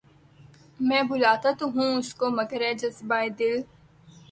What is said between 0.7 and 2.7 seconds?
میں بلاتا تو ہوں اس کو مگر